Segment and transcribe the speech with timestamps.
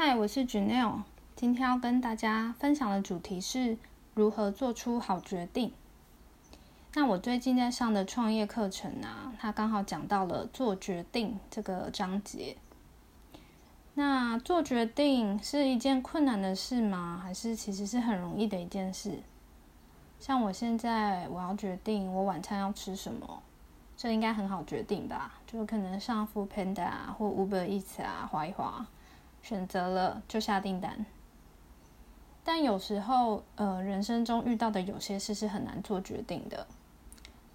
[0.00, 1.02] 嗨，我是 Janelle，
[1.34, 3.76] 今天要跟大家分享的主题是
[4.14, 5.72] 如何做出好决定。
[6.94, 12.56] 那我最近在上的创业课程啊，它刚好讲到了做决定这个章节。
[13.94, 17.20] 那做决定是一件困难的事吗？
[17.20, 19.18] 还是其实是很容易的一件事？
[20.20, 23.42] 像我现在我要决定我晚餐要吃什么，
[23.96, 25.40] 这应该很好决定吧？
[25.44, 28.86] 就可能上 f o o Panda 啊或 Uber Eats 啊划一划。
[29.42, 31.06] 选择了就下订单，
[32.44, 36.66] 但有时候，呃，人生中遇到的有些事是很难做决定的。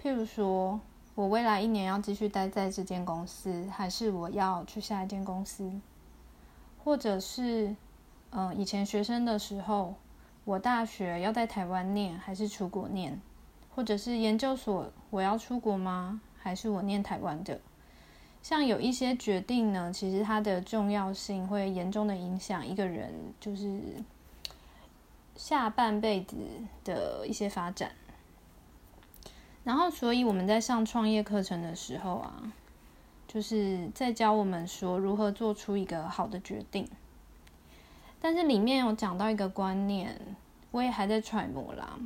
[0.00, 0.80] 譬如说，
[1.14, 5.70] 我未来一年要继续待在这间公司，还是我要去下一间公司？
[6.82, 7.76] 或者是，
[8.30, 9.94] 嗯，以前学生的时候，
[10.44, 13.20] 我大学要在台湾念，还是出国念？
[13.74, 16.20] 或者是研究所，我要出国吗？
[16.38, 17.60] 还是我念台湾的？
[18.42, 23.80] 像有一些决定呢，其实它的重要性会严重的影响一个人，就是
[25.36, 26.36] 下半辈子
[26.82, 27.92] 的一些发展。
[29.62, 32.52] 然后，所以我们在上创业课程的时候啊，
[33.28, 36.88] 就是在教我们说如何做出一个好的决定。
[38.20, 40.20] 但是里面有讲到一个观念，
[40.72, 41.96] 我也还在揣摩啦。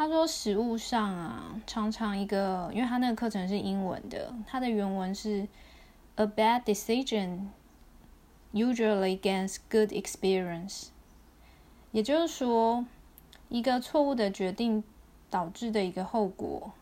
[0.00, 5.46] 他说：“实物上啊，常常一个，因为他那个课程是英文的，他的原文是
[6.14, 7.48] ‘A bad decision
[8.54, 10.86] usually gains good experience’，
[11.92, 12.86] 也就是说，
[13.50, 14.82] 一个错误的决定
[15.28, 16.72] 导致的一个后果，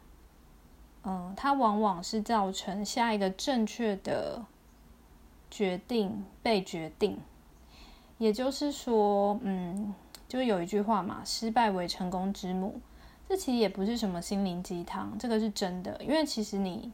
[1.03, 4.47] 嗯，它往往是造成下一个正确的
[5.51, 7.19] 决定被决定。
[8.19, 9.93] 也就是说，嗯，
[10.29, 12.81] 就有一句话嘛，‘失败为成功之母’。”
[13.29, 16.01] 这其实也不是什么心灵鸡汤，这个是真的。
[16.03, 16.91] 因为其实你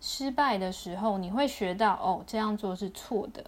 [0.00, 3.44] 失败的时候，你会学到哦，这样做是错的。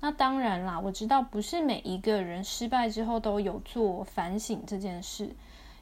[0.00, 5.30] 那当然啦，我知道不是每一个人失败之后都有做反省这件事。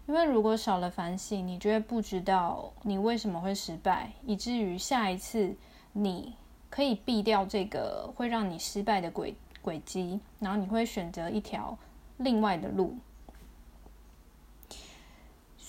[0.09, 5.55] 因为如果少了反省，你就会不知道你为什么会失败，以至于下一次
[5.93, 6.35] 你
[6.69, 11.79] 可以避掉这个会让你失败的轨轨迹，然后你会选择一条
[12.17, 12.97] 另外的路。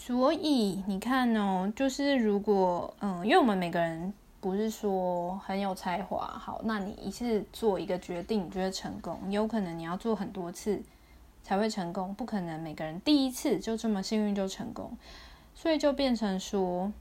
[0.03, 9.19] 所以你看哦，就是如果嗯，因为我们每个人不是说很有才华，好，那你一次做一个决定，你就会成功。
[9.29, 10.81] 有可能你要做很多次
[11.43, 14.97] 才会成功，不可能每个人第一次就这么幸运就成功。
[15.53, 16.91] 所以就变成说，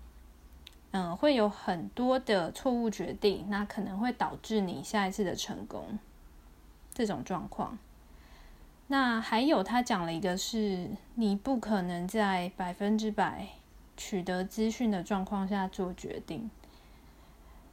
[0.90, 5.98] 嗯，会有很多的错误决定，那可能会导致你下一次的成功
[6.92, 7.78] 这种状况。
[8.92, 13.46] 那还有，他讲了一个，是你不可能在百分之百
[13.96, 16.50] 取得资讯的状况下做决定。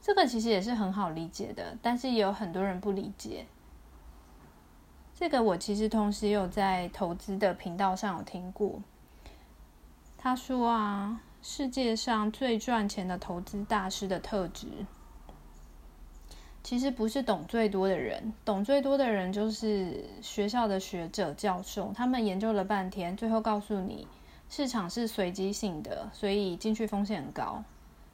[0.00, 3.46] 这个其实也是很好理解的，但是也有很多人不理解。
[5.12, 8.80] 这个我其实同时有在投资的频道上有听过。
[10.16, 14.68] 他说啊，世界上最赚钱的投资大师的特质。
[16.68, 24.06] 其实不是懂最多的人，懂最多的人就是学校的学者、教授，他们研究了半天，最后告诉你
[24.50, 27.64] 市场是随机性的，所以进去风险很高。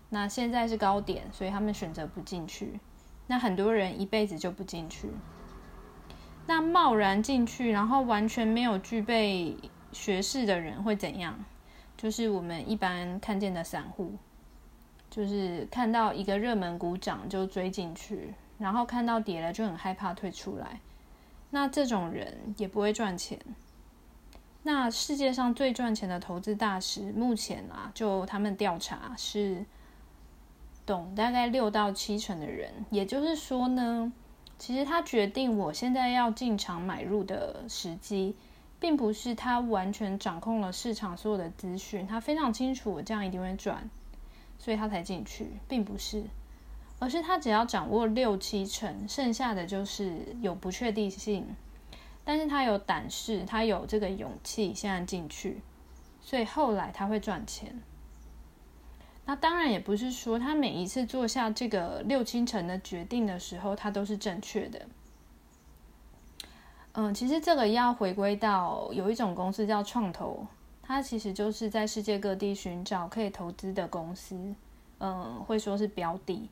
[0.09, 2.79] 那现在是高点，所以他们选择不进去。
[3.27, 5.11] 那很多人一辈子就不进去。
[6.47, 9.57] 那贸然进去，然后完全没有具备
[9.91, 11.45] 学识的人会怎样？
[11.97, 14.13] 就是我们一般看见的散户，
[15.11, 18.33] 就是看到一个热门股涨就追进去。
[18.65, 20.81] 然后看到跌了就很害怕退出来，
[21.51, 23.39] 那这种人也不会赚钱。
[24.63, 29.67] 那世界上最赚钱的投资大师，目前啊，就他们调查是
[30.87, 32.73] 懂大概六到七成的人。
[32.89, 34.11] 也就是说呢，
[34.59, 38.35] 其实他决定我现在要进场买入的时机，
[38.81, 43.91] 并不是他完全掌控了市场所有的资讯，他非常清楚我这样一定会赚，
[44.59, 46.25] 所以他才进去，并不是。
[47.05, 51.47] 而是他只要掌握六七成，剩下的就是有不确定性，
[52.25, 55.61] 但是他有胆识，他有这个勇气，现在进去，
[56.23, 57.83] 所以后来他会赚钱。
[59.27, 64.87] 那当然也不是说他每一次做下这个六七成的决定的时候，他都是正确的。
[66.93, 70.47] 嗯，其实这个要回归到有一种公司叫创投，
[70.83, 74.55] 它其实就是在世界各地寻找可以投资的公司，
[75.01, 76.49] 嗯，会说是标的。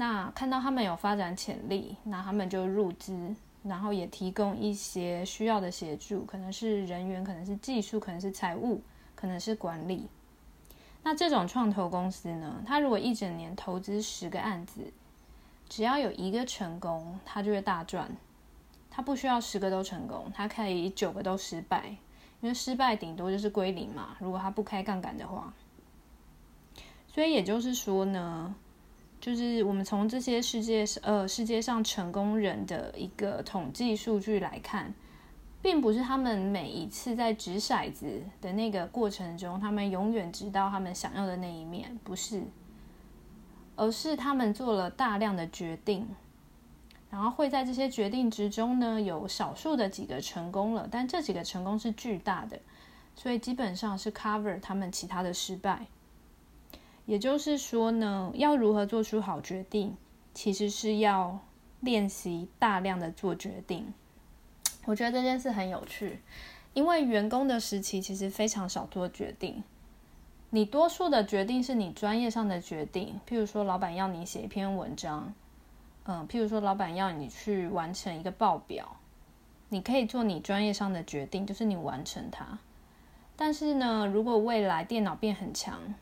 [0.00, 8.80] 那看到他们有发展潜力，那他们就入资，然后也提供一些需要的协助，可能是人员，可能是技术，可能是财务，
[9.14, 10.06] 可能是管理。
[11.02, 14.90] 那这种创投公司呢，它如果一整年投资十个案子，
[15.68, 18.10] 只要有一个成功，它就会大赚。
[18.88, 21.94] 他不需要十个都成功，他可以九个都失败，
[22.40, 24.16] 因为失败顶多就是归零嘛。
[24.18, 25.52] 如果他不开杠杆的话，
[27.06, 28.54] 所以也就是说呢，
[29.20, 34.94] 就是我们从这些世界呃世界上成功人的一个统计数据来看，
[35.60, 42.44] 并不是他们每一次在掷骰子的那个过程中，他们永远知道他们想要的那一面，不是，
[43.76, 46.08] 而是他们做了大量的决定。
[47.10, 52.58] 然后会在这些决定之中呢，有少数的几个成功了，但这几个成功是巨大的，
[53.16, 55.88] 所以基本上是 cover 他们其他的失败。
[57.10, 59.96] 也就是说呢，要如何做出好决定，
[60.32, 61.40] 其实是要
[61.80, 63.92] 练习大量的做决定。
[64.84, 66.20] 我觉得这件事很有趣，
[66.72, 69.64] 因为员工的时期其实非常少做决定，
[70.50, 75.34] 你多数的决定是你专业上的决定，譬如说老板要你写一篇文章。
[76.04, 78.96] 嗯，譬如说，老板要你去完成一个报表，
[79.68, 82.58] 你可以做你专业上的决定，就是你完成它。
[83.36, 85.94] 但是呢，如果未来电脑变很强，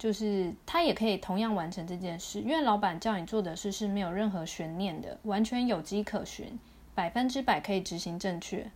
[0.00, 6.58] 就是他也可以同样完成这件事，因为老板叫你做的事是没有任何悬念的，完全有迹可循，
[6.94, 8.70] 百分之百可以执行正确。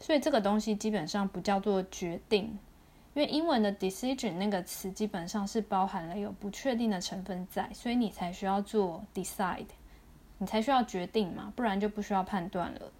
[0.00, 2.58] 所以这个东西基本上不叫做决定。
[3.12, 9.66] 因为英文的 decision 那个词基本上是包含了有不确定的成分在，所以你才需要做 decide，
[10.38, 12.92] 你才需要决定嘛，不然就不需要判断了。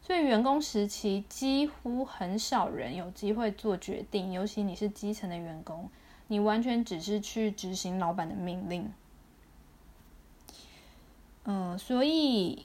[0.00, 5.88] 所以员工时期几乎很少人有机会做决定，尤其你是基层的员工，
[6.26, 8.92] 你完全只是去执行老板的命令。
[11.44, 12.64] 嗯，所以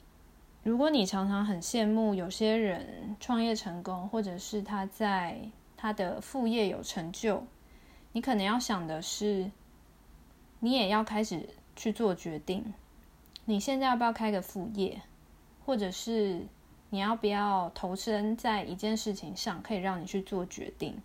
[0.63, 5.37] 如果你常常很羡慕有些人创业成功，或者是他在
[5.75, 7.45] 他的副业有成就，
[8.13, 9.51] 你可能要想的是，
[10.59, 12.73] 你也要开始去做决定。
[13.45, 15.01] 你现在要不要开个副业，
[15.65, 16.45] 或者是
[16.89, 21.01] 你要不要投身在一件事情上，可以让你去做决定？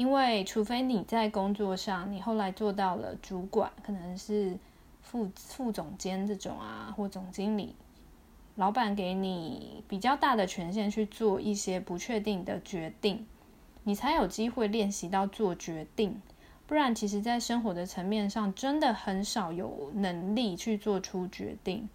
[0.00, 4.58] 因为除非你在工作上，你后来做到了主管，可能是
[5.02, 7.74] 副副总监这种啊，或总经理，
[8.56, 13.26] 老板给你比较大的权限去做一些不确定的决定。
[13.84, 16.22] 你才有机会练习到做决定，
[16.66, 21.86] 不然其实，在生活的层面上，真的很少有能力去做出决定。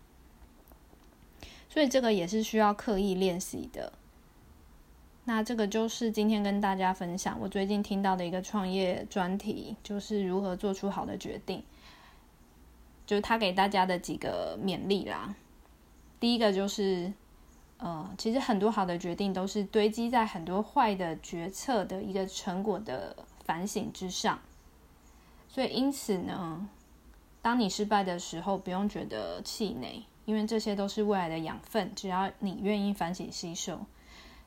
[1.67, 3.93] 所以这个也是需要刻意练习的。
[5.25, 11.61] 那这个就是今天跟大家分享我最近听到的一个创业专题，就是如何做出好的决定。
[13.05, 15.35] 就是他给大家的几个勉励啦。
[16.19, 17.11] 第一个就是。
[17.77, 23.13] 呃，其实很多好的决定都是堆积在很多坏的决策的一个成果的
[23.43, 24.39] 反省之上，
[25.49, 26.69] 所以因此呢，
[27.41, 33.81] 当你失败的时候，不用觉得气馁，因为这些都是未来的养分，只要你愿意反省吸收。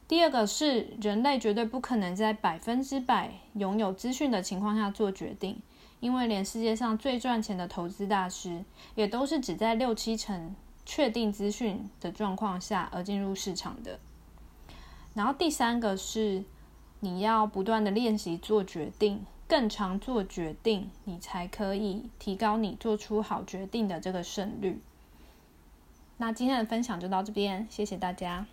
[0.08, 5.60] 第二个是，人类绝对不可能在百分之百拥有资讯的情况下做决定，
[6.00, 8.64] 因为连世界上最赚钱的投资大师，
[8.96, 10.56] 也都是只在六七成。
[10.90, 14.00] 确定资讯的状况下而进入市场的。
[15.12, 16.42] 然后第三个是
[17.00, 24.80] 你要不断的练习做决定，更常做决定，你才可以提高你做出好决定的这个胜率。
[26.16, 28.46] 那今天的分享就到这边，谢谢大家。